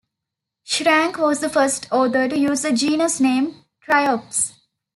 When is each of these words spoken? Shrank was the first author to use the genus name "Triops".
Shrank 0.63 1.19
was 1.19 1.41
the 1.41 1.49
first 1.49 1.87
author 1.91 2.27
to 2.27 2.35
use 2.35 2.63
the 2.63 2.71
genus 2.73 3.19
name 3.19 3.65
"Triops". 3.87 4.53